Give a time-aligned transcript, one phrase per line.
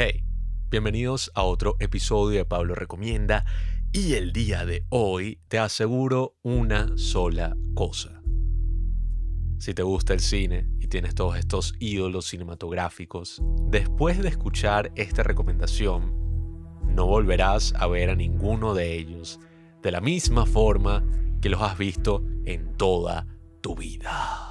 [0.00, 0.22] Hey,
[0.70, 3.44] bienvenidos a otro episodio de Pablo Recomienda
[3.90, 8.22] y el día de hoy te aseguro una sola cosa.
[9.58, 15.24] Si te gusta el cine y tienes todos estos ídolos cinematográficos, después de escuchar esta
[15.24, 16.14] recomendación,
[16.84, 19.40] no volverás a ver a ninguno de ellos
[19.82, 21.04] de la misma forma
[21.40, 23.26] que los has visto en toda
[23.60, 24.47] tu vida.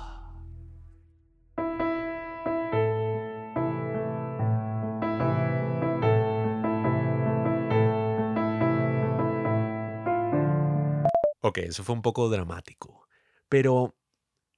[11.47, 13.07] Ok, eso fue un poco dramático,
[13.47, 13.95] pero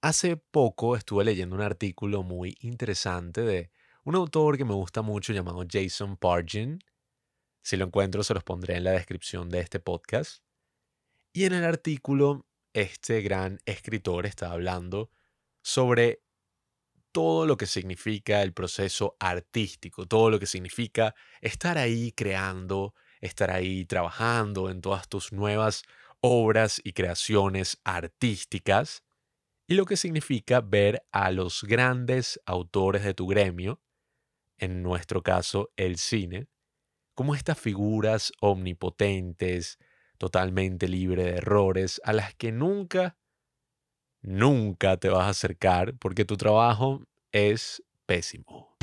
[0.02, 3.70] hace poco estuve leyendo un artículo muy interesante de
[4.06, 6.80] un autor que me gusta mucho llamado Jason Pargin.
[7.62, 10.44] Si lo encuentro, se los pondré en la descripción de este podcast.
[11.32, 15.12] Y en el artículo, este gran escritor está hablando
[15.62, 16.24] sobre
[17.12, 23.52] todo lo que significa el proceso artístico, todo lo que significa estar ahí creando, estar
[23.52, 25.84] ahí trabajando en todas tus nuevas
[26.22, 29.04] obras y creaciones artísticas
[29.68, 33.82] y lo que significa ver a los grandes autores de tu gremio,
[34.58, 36.48] en nuestro caso el cine,
[37.14, 39.78] como estas figuras omnipotentes,
[40.18, 43.18] totalmente libre de errores, a las que nunca,
[44.22, 48.79] nunca te vas a acercar porque tu trabajo es pésimo.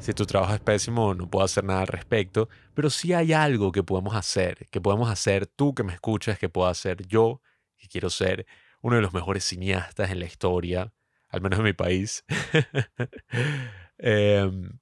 [0.00, 3.72] Si tu trabajo es pésimo, no puedo hacer nada al respecto, pero sí hay algo
[3.72, 7.42] que podemos hacer, que podemos hacer tú que me escuchas, que puedo hacer yo,
[7.76, 8.46] que quiero ser
[8.80, 10.92] uno de los mejores cineastas en la historia,
[11.28, 12.24] al menos en mi país.
[14.00, 14.78] Em,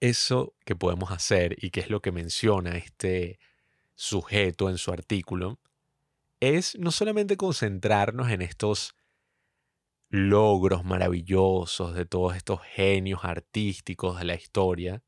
[0.00, 3.38] eso que podemos hacer y que es lo que menciona este
[3.94, 5.58] sujeto en su artículo,
[6.40, 8.94] es no solamente concentrarnos en estos
[10.10, 15.02] logros maravillosos de todos estos genios artísticos de la historia,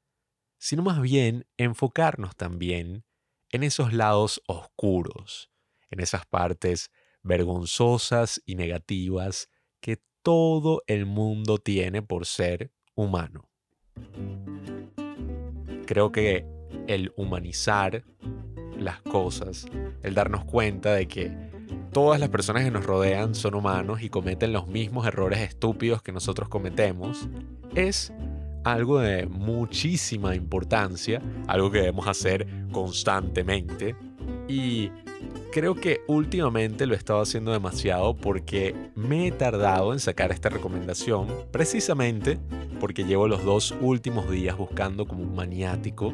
[0.58, 3.04] sino más bien enfocarnos también
[3.50, 5.50] en esos lados oscuros,
[5.90, 6.90] en esas partes
[7.22, 9.48] vergonzosas y negativas
[9.80, 13.48] que todo el mundo tiene por ser humano.
[15.86, 16.46] Creo que
[16.86, 18.04] el humanizar
[18.76, 19.66] las cosas,
[20.02, 21.50] el darnos cuenta de que
[21.92, 26.12] todas las personas que nos rodean son humanos y cometen los mismos errores estúpidos que
[26.12, 27.28] nosotros cometemos,
[27.74, 28.12] es
[28.64, 33.96] algo de muchísima importancia, algo que debemos hacer constantemente.
[34.48, 34.90] Y
[35.52, 40.48] creo que últimamente lo he estado haciendo demasiado porque me he tardado en sacar esta
[40.48, 42.38] recomendación, precisamente
[42.80, 46.12] porque llevo los dos últimos días buscando como un maniático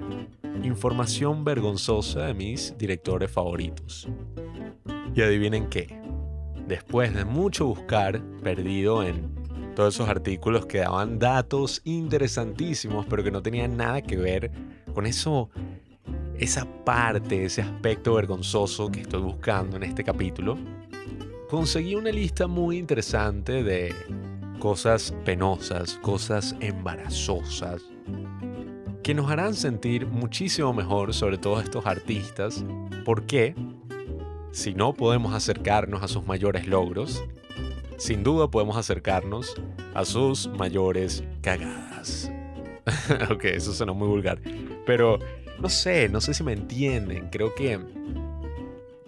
[0.62, 4.08] información vergonzosa de mis directores favoritos.
[5.16, 5.98] Y adivinen qué,
[6.68, 9.34] después de mucho buscar, perdido en
[9.74, 14.50] todos esos artículos que daban datos interesantísimos, pero que no tenían nada que ver
[14.92, 15.48] con eso,
[16.38, 20.58] esa parte, ese aspecto vergonzoso que estoy buscando en este capítulo,
[21.48, 23.94] conseguí una lista muy interesante de
[24.58, 27.82] cosas penosas, cosas embarazosas,
[29.02, 32.62] que nos harán sentir muchísimo mejor sobre todos estos artistas.
[33.06, 33.54] ¿Por qué?
[34.52, 37.24] Si no podemos acercarnos a sus mayores logros,
[37.98, 39.54] sin duda podemos acercarnos
[39.94, 42.30] a sus mayores cagadas.
[43.30, 44.40] ok, eso suena muy vulgar.
[44.84, 45.18] Pero
[45.60, 47.28] no sé, no sé si me entienden.
[47.30, 47.80] Creo que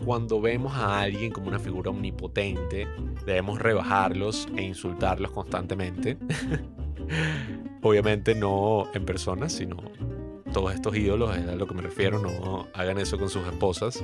[0.05, 2.87] cuando vemos a alguien como una figura omnipotente,
[3.27, 6.17] debemos rebajarlos e insultarlos constantemente.
[7.83, 9.77] Obviamente no en persona, sino
[10.53, 14.03] todos estos ídolos, es a lo que me refiero, no hagan eso con sus esposas,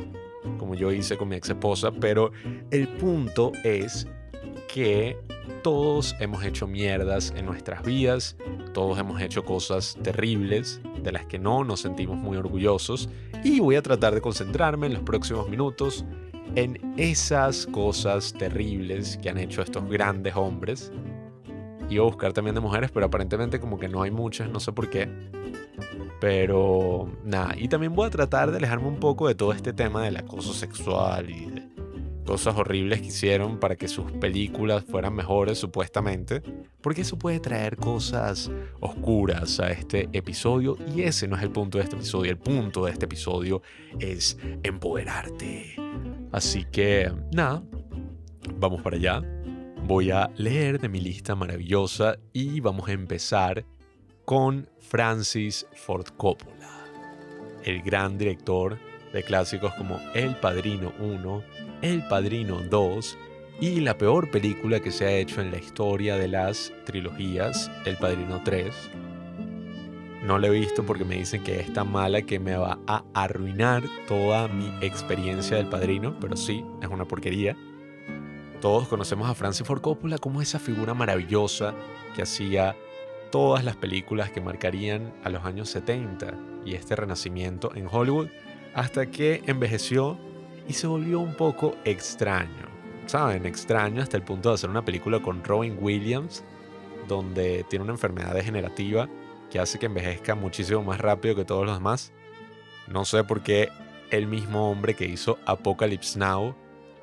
[0.58, 2.30] como yo hice con mi ex esposa, pero
[2.70, 4.06] el punto es
[4.68, 5.16] que
[5.62, 8.36] todos hemos hecho mierdas en nuestras vidas,
[8.72, 13.08] todos hemos hecho cosas terribles de las que no nos sentimos muy orgullosos
[13.44, 16.04] y voy a tratar de concentrarme en los próximos minutos
[16.56, 20.92] en esas cosas terribles que han hecho estos grandes hombres.
[21.88, 24.72] Iba a buscar también de mujeres, pero aparentemente como que no hay muchas, no sé
[24.72, 25.08] por qué.
[26.24, 30.02] Pero nada, y también voy a tratar de alejarme un poco de todo este tema
[30.02, 31.68] del acoso sexual y de
[32.24, 36.42] cosas horribles que hicieron para que sus películas fueran mejores supuestamente,
[36.80, 38.50] porque eso puede traer cosas
[38.80, 42.86] oscuras a este episodio y ese no es el punto de este episodio, el punto
[42.86, 43.60] de este episodio
[44.00, 45.76] es empoderarte.
[46.32, 47.62] Así que nada,
[48.58, 49.22] vamos para allá.
[49.86, 53.66] Voy a leer de mi lista maravillosa y vamos a empezar
[54.24, 56.86] con Francis Ford Coppola,
[57.62, 58.78] el gran director
[59.12, 61.42] de clásicos como El Padrino 1,
[61.82, 63.18] El Padrino 2
[63.60, 67.96] y la peor película que se ha hecho en la historia de las trilogías, El
[67.96, 68.74] Padrino 3.
[70.24, 73.04] No la he visto porque me dicen que es tan mala que me va a
[73.12, 77.54] arruinar toda mi experiencia del padrino, pero sí, es una porquería.
[78.62, 81.74] Todos conocemos a Francis Ford Coppola como esa figura maravillosa
[82.16, 82.74] que hacía
[83.34, 86.34] todas las películas que marcarían a los años 70
[86.64, 88.28] y este renacimiento en Hollywood,
[88.76, 90.16] hasta que envejeció
[90.68, 92.68] y se volvió un poco extraño.
[93.06, 93.44] ¿Saben?
[93.44, 96.44] Extraño hasta el punto de hacer una película con Robin Williams,
[97.08, 99.08] donde tiene una enfermedad degenerativa
[99.50, 102.12] que hace que envejezca muchísimo más rápido que todos los demás.
[102.86, 103.68] No sé por qué
[104.12, 106.54] el mismo hombre que hizo Apocalypse Now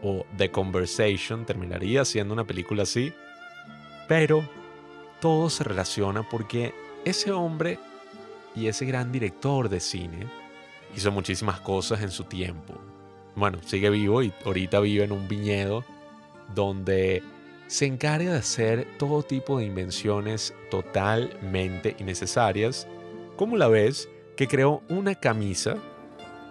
[0.01, 3.13] o The Conversation terminaría haciendo una película así,
[4.07, 4.60] pero
[5.21, 6.73] todo se relaciona porque
[7.05, 7.79] ese hombre
[8.55, 10.27] y ese gran director de cine
[10.95, 12.73] hizo muchísimas cosas en su tiempo.
[13.35, 15.85] Bueno, sigue vivo y ahorita vive en un viñedo
[16.53, 17.23] donde
[17.67, 22.87] se encarga de hacer todo tipo de invenciones totalmente innecesarias,
[23.37, 25.75] como la vez que creó una camisa,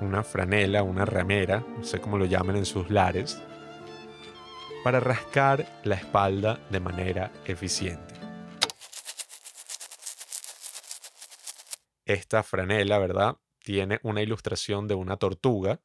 [0.01, 3.39] una franela, una ramera, no sé cómo lo llaman en sus lares,
[4.83, 8.10] para rascar la espalda de manera eficiente.
[12.11, 13.37] Esta franela, ¿verdad?
[13.61, 15.81] Tiene una ilustración de una tortuga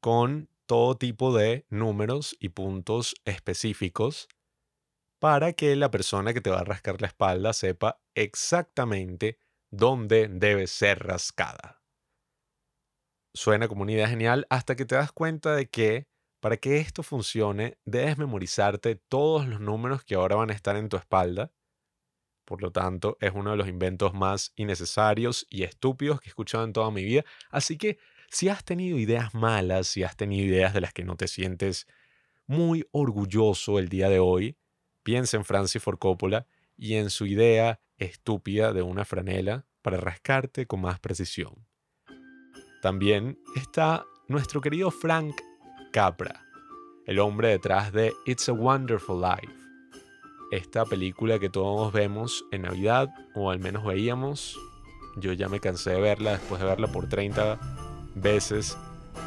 [0.00, 4.28] con todo tipo de números y puntos específicos
[5.18, 9.40] para que la persona que te va a rascar la espalda sepa exactamente
[9.72, 11.82] dónde debe ser rascada.
[13.34, 16.06] Suena como una idea genial hasta que te das cuenta de que
[16.38, 20.88] para que esto funcione debes memorizarte todos los números que ahora van a estar en
[20.88, 21.50] tu espalda.
[22.44, 26.64] Por lo tanto, es uno de los inventos más innecesarios y estúpidos que he escuchado
[26.64, 27.24] en toda mi vida.
[27.50, 27.98] Así que
[28.30, 31.86] si has tenido ideas malas, si has tenido ideas de las que no te sientes
[32.46, 34.56] muy orgulloso el día de hoy,
[35.02, 36.46] piensa en Francis Ford Coppola
[36.76, 41.66] y en su idea estúpida de una franela para rascarte con más precisión.
[42.82, 45.34] También está nuestro querido Frank
[45.92, 46.44] Capra,
[47.06, 49.63] el hombre detrás de It's a Wonderful Life,
[50.56, 54.56] esta película que todos vemos en Navidad, o al menos veíamos.
[55.16, 57.58] Yo ya me cansé de verla después de verla por 30
[58.14, 58.78] veces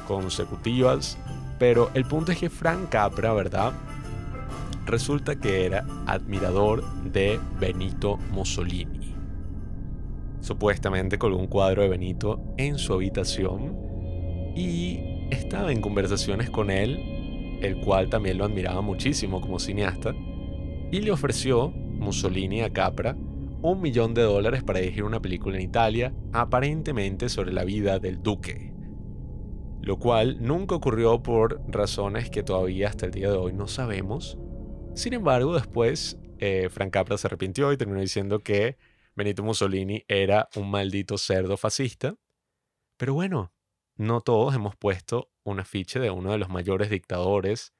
[0.08, 1.18] consecutivas.
[1.60, 3.74] Pero el punto es que Frank Capra, ¿verdad?
[4.86, 9.14] Resulta que era admirador de Benito Mussolini.
[10.40, 13.76] Supuestamente colgó un cuadro de Benito en su habitación
[14.56, 20.14] y estaba en conversaciones con él, el cual también lo admiraba muchísimo como cineasta,
[20.92, 23.16] y le ofreció Mussolini a Capra
[23.62, 28.22] un millón de dólares para dirigir una película en Italia, aparentemente sobre la vida del
[28.22, 28.78] duque
[29.88, 34.38] lo cual nunca ocurrió por razones que todavía hasta el día de hoy no sabemos.
[34.96, 38.78] Sin embargo, después eh, Frank Capra se arrepintió y terminó diciendo que
[39.16, 42.16] Benito Mussolini era un maldito cerdo fascista.
[42.98, 43.54] Pero bueno,
[43.96, 47.74] no todos hemos puesto un afiche de uno de los mayores dictadores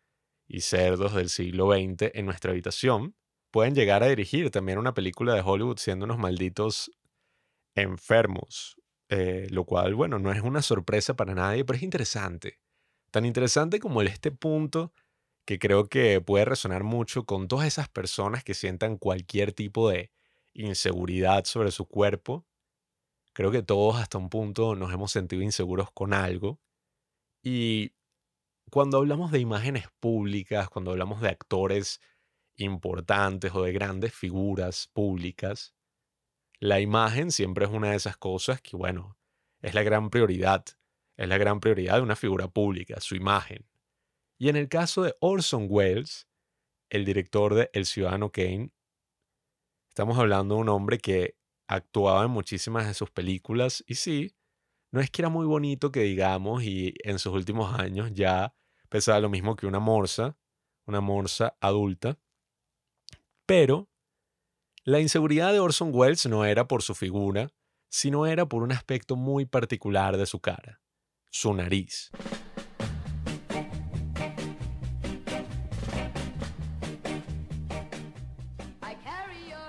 [0.48, 3.16] y cerdos del siglo XX en nuestra habitación.
[3.52, 6.92] Pueden llegar a dirigir también una película de Hollywood siendo unos malditos
[7.76, 8.76] enfermos,
[9.10, 12.60] eh, lo cual, bueno, no es una sorpresa para nadie, pero es interesante.
[13.12, 14.94] Tan interesante como este punto
[15.46, 20.12] que creo que puede resonar mucho con todas esas personas que sientan cualquier tipo de
[20.54, 22.46] inseguridad sobre su cuerpo.
[23.34, 26.60] Creo que todos hasta un punto nos hemos sentido inseguros con algo.
[27.42, 27.94] Y
[28.72, 32.02] cuando hablamos de imágenes públicas, cuando hablamos de actores
[32.56, 35.74] importantes o de grandes figuras públicas,
[36.60, 39.18] la imagen siempre es una de esas cosas que, bueno,
[39.62, 40.66] es la gran prioridad.
[41.16, 43.66] Es la gran prioridad de una figura pública, su imagen.
[44.38, 46.28] Y en el caso de Orson Welles,
[46.90, 48.72] el director de El Ciudadano Kane,
[49.90, 51.36] estamos hablando de un hombre que
[51.68, 54.36] actuaba en muchísimas de sus películas y sí,
[54.92, 58.54] no es que era muy bonito que digamos y en sus últimos años ya
[58.90, 60.38] pesaba lo mismo que una morsa,
[60.86, 62.18] una morsa adulta,
[63.46, 63.90] pero
[64.84, 67.50] la inseguridad de Orson Welles no era por su figura,
[67.90, 70.82] sino era por un aspecto muy particular de su cara,
[71.30, 72.12] su nariz.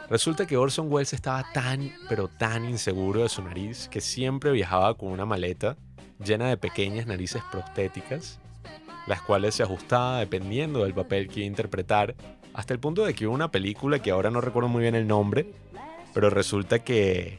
[0.08, 4.96] Resulta que Orson Welles estaba tan, pero tan inseguro de su nariz que siempre viajaba
[4.96, 5.76] con una maleta
[6.18, 8.40] llena de pequeñas narices prostéticas,
[9.08, 12.14] las cuales se ajustaba dependiendo del papel que interpretar
[12.52, 15.06] hasta el punto de que hubo una película que ahora no recuerdo muy bien el
[15.06, 15.46] nombre,
[16.12, 17.38] pero resulta que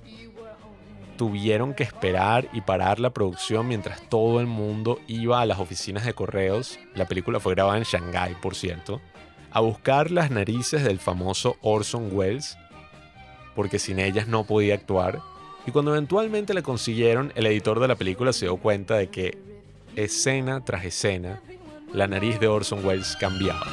[1.18, 6.06] tuvieron que esperar y parar la producción mientras todo el mundo iba a las oficinas
[6.06, 6.80] de correos.
[6.96, 9.02] La película fue grabada en Shanghái, por cierto,
[9.52, 12.58] a buscar las narices del famoso Orson Welles,
[13.56, 15.20] porque sin ellas no podía actuar.
[15.68, 19.38] Y cuando eventualmente le consiguieron, el editor de la película se dio cuenta de que
[19.98, 21.42] escena tras escena,
[21.94, 23.66] la nariz de Orson Welles cambiaba.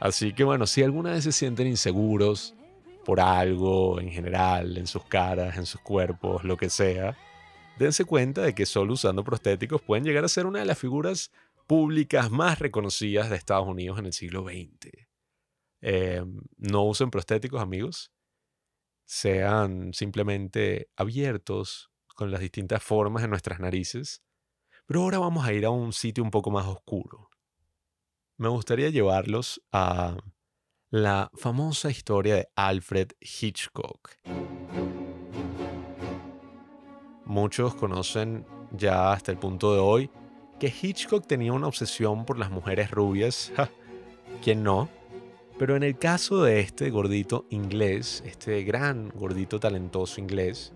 [0.00, 2.54] Así que bueno, si alguna vez se sienten inseguros
[3.04, 7.16] por algo en general, en sus caras, en sus cuerpos, lo que sea,
[7.78, 11.30] dense cuenta de que solo usando prostéticos pueden llegar a ser una de las figuras
[11.66, 14.90] públicas más reconocidas de Estados Unidos en el siglo XX.
[15.82, 18.10] Em, no usen prostéticos, amigos.
[19.10, 24.22] Sean simplemente abiertos con las distintas formas de nuestras narices.
[24.86, 27.30] Pero ahora vamos a ir a un sitio un poco más oscuro
[28.40, 30.16] me gustaría llevarlos a
[30.88, 34.12] la famosa historia de Alfred Hitchcock.
[37.26, 40.10] Muchos conocen ya hasta el punto de hoy
[40.58, 43.52] que Hitchcock tenía una obsesión por las mujeres rubias.
[44.42, 44.88] ¿Quién no?
[45.60, 50.72] Pero en el caso de este gordito inglés, este gran gordito talentoso inglés,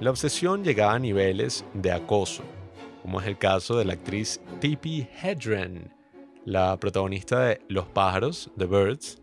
[0.00, 2.42] la obsesión llegaba a niveles de acoso,
[3.00, 5.94] como es el caso de la actriz Tippi Hedren,
[6.44, 9.22] la protagonista de Los pájaros, The Birds,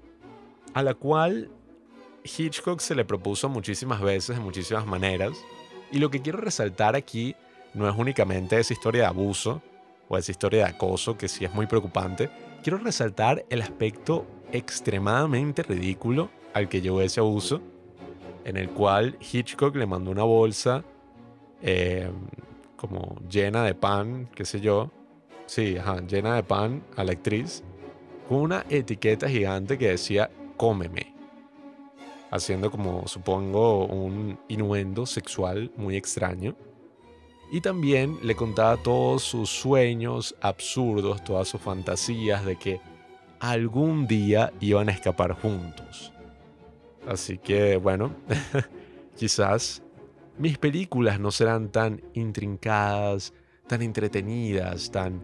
[0.73, 1.51] a la cual
[2.23, 5.33] Hitchcock se le propuso muchísimas veces, de muchísimas maneras.
[5.91, 7.35] Y lo que quiero resaltar aquí
[7.73, 9.61] no es únicamente esa historia de abuso
[10.07, 12.29] o esa historia de acoso, que sí es muy preocupante.
[12.63, 17.61] Quiero resaltar el aspecto extremadamente ridículo al que llevó ese abuso,
[18.43, 20.83] en el cual Hitchcock le mandó una bolsa
[21.61, 22.09] eh,
[22.75, 24.91] como llena de pan, qué sé yo,
[25.47, 27.63] Sí, llena de pan a la actriz,
[28.27, 31.13] con una etiqueta gigante que decía cómeme,
[32.31, 36.55] haciendo como supongo un inuendo sexual muy extraño.
[37.51, 42.81] Y también le contaba todos sus sueños absurdos, todas sus fantasías de que
[43.39, 46.11] algún día iban a escapar juntos.
[47.07, 48.11] Así que bueno,
[49.15, 49.81] quizás
[50.37, 53.33] mis películas no serán tan intrincadas,
[53.67, 55.21] tan entretenidas, tan,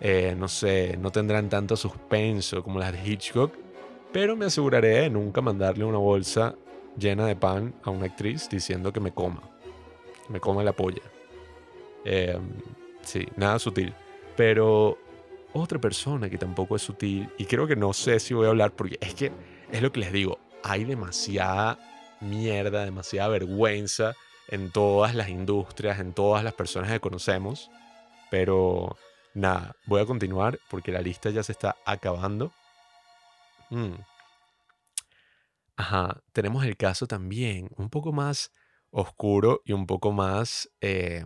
[0.00, 3.52] eh, no sé, no tendrán tanto suspenso como las de Hitchcock,
[4.12, 6.54] pero me aseguraré de nunca mandarle una bolsa
[6.96, 9.42] llena de pan a una actriz diciendo que me coma,
[10.28, 11.02] me coma la polla.
[12.04, 12.52] Em,
[13.02, 13.92] sí, nada sutil.
[14.36, 14.98] Pero
[15.54, 18.72] otra persona que tampoco es sutil, y creo que no sé si voy a hablar
[18.72, 19.32] porque es que
[19.72, 21.78] es lo que les digo, hay demasiada
[22.20, 24.14] mierda, demasiada vergüenza
[24.48, 27.70] en todas las industrias, en todas las personas que conocemos
[28.34, 28.96] pero
[29.34, 32.52] nada, voy a continuar porque la lista ya se está acabando.
[33.70, 33.94] Mm.
[35.76, 38.50] Ajá, tenemos el caso también un poco más
[38.90, 41.24] oscuro y un poco más, eh,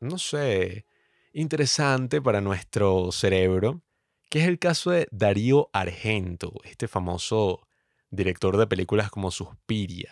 [0.00, 0.84] no sé,
[1.32, 3.82] interesante para nuestro cerebro,
[4.30, 7.66] que es el caso de Darío Argento, este famoso
[8.10, 10.10] director de películas como Suspiria.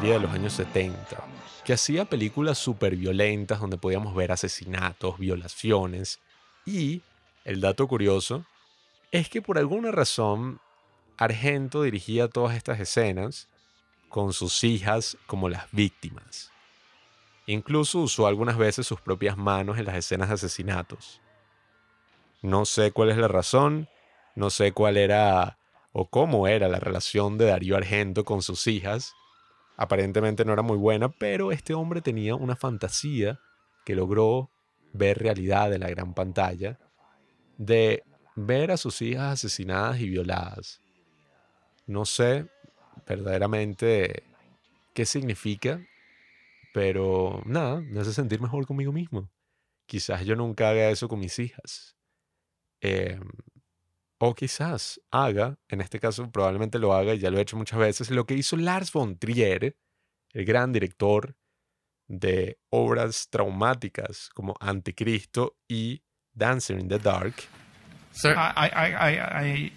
[0.00, 1.24] De los años 70,
[1.64, 6.18] que hacía películas súper violentas donde podíamos ver asesinatos, violaciones
[6.66, 7.00] y,
[7.44, 8.44] el dato curioso,
[9.12, 10.60] es que por alguna razón
[11.16, 13.48] Argento dirigía todas estas escenas
[14.08, 16.50] con sus hijas como las víctimas.
[17.46, 21.20] Incluso usó algunas veces sus propias manos en las escenas de asesinatos.
[22.42, 23.88] No sé cuál es la razón,
[24.34, 25.56] no sé cuál era
[25.92, 29.14] o cómo era la relación de Darío Argento con sus hijas.
[29.76, 33.40] Aparentemente no era muy buena, pero este hombre tenía una fantasía
[33.84, 34.50] que logró
[34.92, 36.78] ver realidad en la gran pantalla
[37.58, 38.02] de
[38.36, 40.80] ver a sus hijas asesinadas y violadas.
[41.86, 42.46] No sé
[43.06, 44.22] verdaderamente
[44.94, 45.80] qué significa
[46.74, 49.30] pero nada, me hace sentir mejor conmigo mismo.
[49.86, 51.96] Quizás yo nunca haga eso con mis hijas.
[52.80, 53.22] Em,
[54.24, 57.78] o quizás haga, en este caso probablemente lo haga, y ya lo he hecho muchas
[57.78, 59.76] veces, lo que hizo Lars von Trier,
[60.32, 61.36] el gran director
[62.06, 66.02] de obras traumáticas como Anticristo y
[66.32, 67.34] Dancer in the Dark.
[68.12, 69.72] Sir, I, I, I,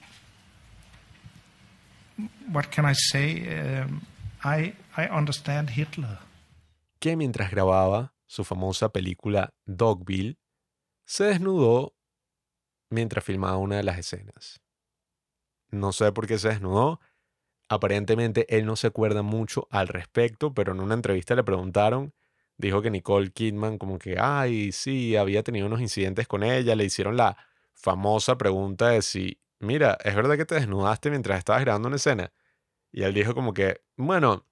[2.52, 3.82] what can I say?
[3.82, 4.02] Um,
[4.44, 6.20] I, I understand Hitler
[7.00, 10.40] que mientras grababa su famosa película Dogville,
[11.06, 11.96] se desnudó
[12.90, 14.62] mientras filmaba una de las escenas.
[15.70, 17.00] No sé por qué se desnudó.
[17.70, 22.14] Aparentemente él no se acuerda mucho al respecto, pero en una entrevista le preguntaron
[22.58, 26.86] dijo que Nicole Kidman como que, ay, sí, había tenido unos incidentes con ella, le
[26.86, 27.38] hicieron la
[27.74, 32.34] famosa pregunta de si, mira, ¿es verdad que te desnudaste mientras estabas grabando una escena?
[32.92, 34.46] Y él dijo como que, bueno,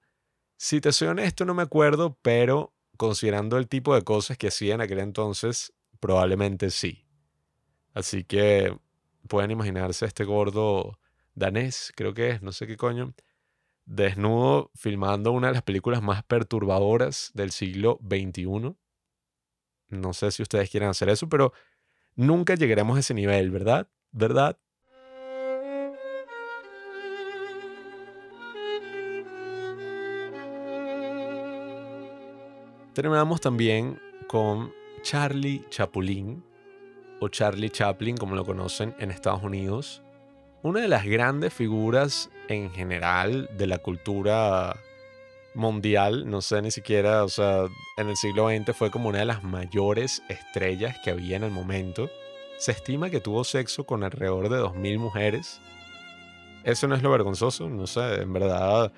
[0.56, 4.74] si te soy honesto no me acuerdo, pero considerando el tipo de cosas que hacía
[4.74, 7.05] en aquel entonces, probablemente sí.
[7.96, 8.76] Así que
[9.26, 10.98] pueden imaginarse este gordo
[11.34, 13.14] danés, creo que es, no sé qué coño,
[13.86, 18.76] desnudo filmando una de las películas más perturbadoras del siglo XXI.
[19.88, 21.54] No sé si ustedes quieren hacer eso, pero
[22.16, 23.88] nunca llegaremos a ese nivel, ¿verdad?
[24.12, 24.58] ¿Verdad?
[32.92, 33.98] Terminamos también
[34.28, 36.44] con Charlie Chapulín,
[37.20, 40.02] o Charlie Chaplin, como lo conocen en Estados Unidos,
[40.62, 44.76] una de las grandes figuras en general de la cultura
[45.54, 49.24] mundial, no sé ni siquiera, o sea, en el siglo XX fue como una de
[49.24, 52.10] las mayores estrellas que había en el momento.
[52.58, 55.60] Se estima que tuvo sexo con alrededor de 2.000 mujeres.
[56.64, 58.92] Eso no es lo vergonzoso, no sé, en verdad,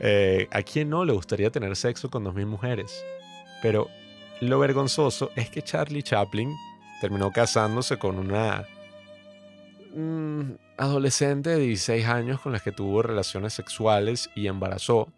[0.00, 3.04] eh, ¿a quién no le gustaría tener sexo con 2.000 mujeres?
[3.62, 3.88] Pero
[4.40, 6.52] lo vergonzoso es que Charlie Chaplin
[7.02, 8.64] terminó casándose con una
[9.92, 15.08] mm, adolescente de 16 años con la que tuvo relaciones sexuales y embarazó.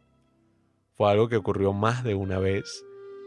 [0.97, 2.83] Fue algo que ocurrió más de una vez.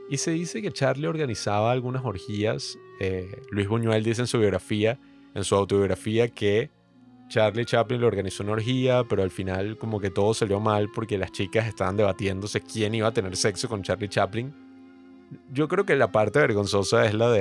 [0.10, 2.80] Y se dice que Charlie organizaba algunas orgías.
[3.00, 4.98] Eh, Luis Buñuel dice en su biografía,
[5.36, 6.72] en su autobiografía, que
[7.28, 11.20] Charlie Chaplin le organizó una orgía, pero al final como que todo salió mal porque
[11.20, 14.68] las chicas estaban debatiéndose quién iba a tener sexo con Charlie Chaplin
[15.52, 17.40] yo creo que la parte vergonzosa es la de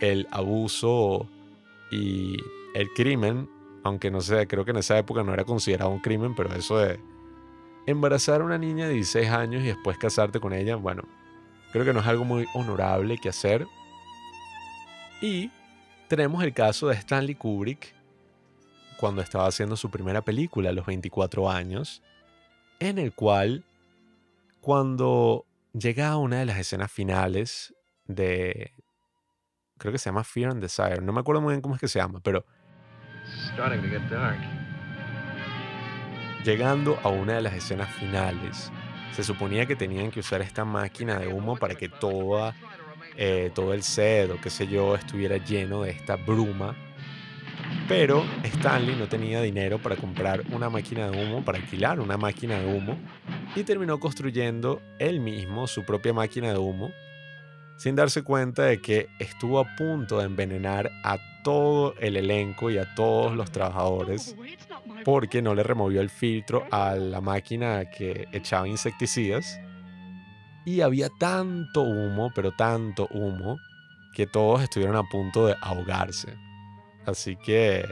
[0.00, 1.28] el abuso
[1.90, 2.36] y
[2.74, 3.48] el crimen,
[3.82, 6.78] aunque no sé, creo que en esa época no era considerado un crimen, pero eso
[6.78, 7.00] de
[7.86, 11.02] embarazar a una niña de 16 años y después casarte con ella, bueno,
[11.72, 13.66] creo que no es algo muy honorable que hacer.
[15.20, 15.50] Y
[16.08, 17.94] tenemos el caso de Stanley Kubrick,
[18.98, 22.02] cuando estaba haciendo su primera película a los 24 años,
[22.80, 23.64] en el cual,
[24.60, 27.74] cuando llega a una de las escenas finales
[28.06, 28.72] de.
[29.80, 31.00] Creo que se llama Fear and Desire.
[31.00, 32.44] No me acuerdo muy bien cómo es que se llama, pero.
[36.44, 38.70] Llegando a una de las escenas finales,
[39.12, 42.54] se suponía que tenían que usar esta máquina de humo para que toda,
[43.16, 46.76] eh, todo el set o qué sé yo estuviera lleno de esta bruma
[47.90, 52.60] pero Stanley no tenía dinero para comprar una máquina de humo, para alquilar una máquina
[52.60, 52.96] de humo,
[53.56, 56.92] y terminó construyendo él mismo su propia máquina de humo,
[57.80, 62.76] sin darse cuenta de que estuvo a punto de envenenar a todo el elenco y
[62.76, 64.36] a todos los trabajadores
[65.02, 69.58] porque no le removió el filtro a la máquina que echaba insecticidas.
[70.66, 73.56] Y había tanto humo, pero tanto humo,
[74.14, 76.36] que todos estuvieron a punto de ahogarse.
[77.06, 77.86] Así que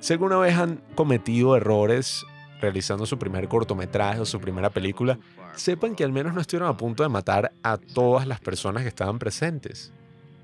[0.00, 2.24] si alguna vez han cometido errores
[2.60, 5.18] realizando su primer cortometraje o su primera película,
[5.54, 8.88] sepan que al menos no estuvieron a punto de matar a todas las personas que
[8.88, 9.92] estaban presentes.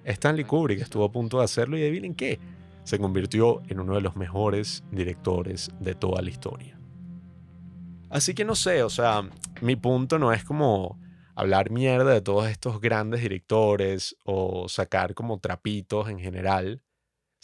[0.05, 2.39] Stanley Kubrick estuvo a punto de hacerlo y adivinen qué,
[2.85, 6.79] se convirtió en uno de los mejores directores de toda la historia.
[8.11, 9.29] Así que no sé, o sea,
[9.61, 10.99] mi punto no es como
[11.35, 16.81] hablar mierda de todos estos grandes directores o sacar como trapitos en general,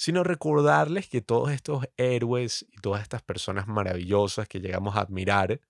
[0.00, 5.60] sino recordarles que todos estos héroes y todas estas personas maravillosas que llegamos a admirar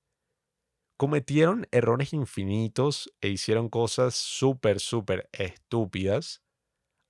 [0.96, 6.44] cometieron errores infinitos e hicieron cosas súper, súper estúpidas,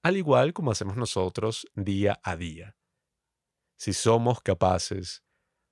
[0.02, 2.74] al igual como hacemos nosotros día a día.
[3.76, 5.22] Si somos capaces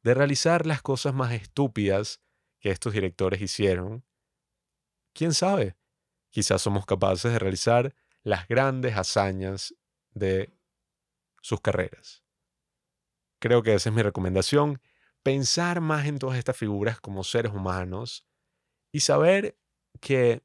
[0.02, 2.20] de realizar las cosas más estúpidas
[2.60, 4.04] que estos directores hicieron,
[5.14, 5.78] quién sabe,
[6.28, 9.74] quizás somos capaces de realizar las grandes hazañas
[10.10, 10.57] de
[11.40, 12.24] sus carreras.
[13.40, 14.80] Creo que esa es mi recomendación,
[15.22, 18.26] pensar más en todas estas figuras como seres humanos
[18.92, 19.56] y saber
[20.00, 20.42] que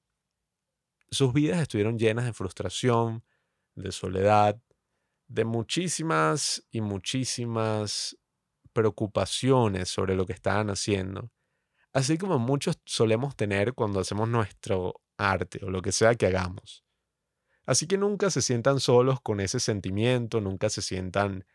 [1.09, 3.23] sus vidas estuvieron llenas de frustración,
[3.75, 4.61] de soledad,
[5.27, 8.17] de muchísimas y muchísimas
[8.73, 11.31] preocupaciones sobre lo que estaban haciendo,
[11.93, 16.83] así como muchos solemos tener cuando hacemos nuestro arte o lo que sea que hagamos.
[17.65, 21.45] Así que nunca se sientan solos con ese sentimiento, nunca se sientan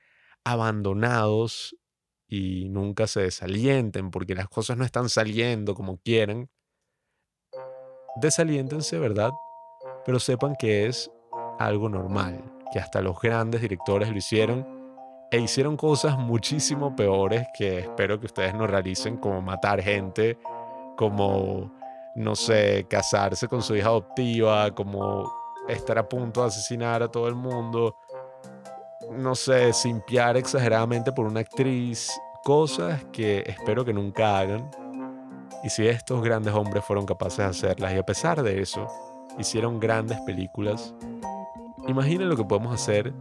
[0.44, 1.76] abandonados
[2.28, 6.50] y nunca se desalienten porque las cosas no están saliendo como quieren.
[8.20, 9.30] Desaliéntense, ¿verdad?
[10.04, 11.10] Pero sepan que es
[11.58, 12.42] algo normal,
[12.72, 14.66] que hasta los grandes directores lo hicieron
[15.30, 20.38] e hicieron cosas muchísimo peores que espero que ustedes no realicen, como matar gente,
[20.96, 21.70] como
[22.14, 25.30] no sé, casarse con su hija adoptiva, como
[25.68, 27.96] estar a punto de asesinar a todo el mundo,
[29.10, 32.10] no sé, simpiar exageradamente por una actriz,
[32.44, 34.70] cosas que espero que nunca hagan.
[35.62, 38.86] Y si estos grandes hombres fueron capaces de hacerlas y a pesar de eso
[39.38, 40.94] hicieron grandes películas,
[41.86, 43.12] imaginen lo que podemos hacer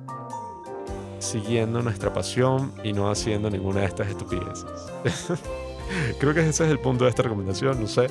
[1.20, 4.66] siguiendo nuestra pasión y no haciendo ninguna de estas estupideces.
[6.20, 8.08] Creo que ese es el punto de esta recomendación, no sé,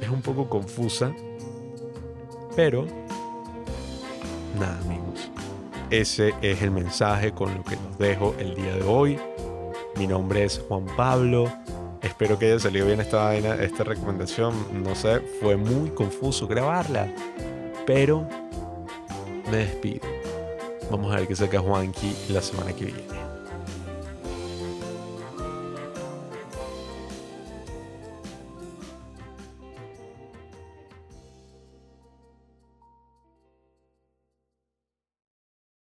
[0.00, 1.12] es un poco confusa,
[2.54, 2.86] pero
[4.54, 5.30] nada amigos,
[5.90, 9.18] ese es el mensaje con lo que nos dejo el día de hoy.
[9.96, 11.52] Mi nombre es Juan Pablo.
[12.02, 14.54] Espero que haya salido bien esta vaina, esta recomendación.
[14.82, 17.12] No sé, fue muy confuso grabarla.
[17.86, 18.26] Pero
[19.50, 20.00] me despido.
[20.90, 23.23] Vamos a ver qué saca Juanqui la semana que viene.